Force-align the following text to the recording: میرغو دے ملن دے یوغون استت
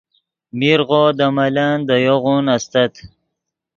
میرغو 0.57 1.03
دے 1.17 1.27
ملن 1.35 1.75
دے 1.87 1.95
یوغون 2.05 2.45
استت 2.55 2.93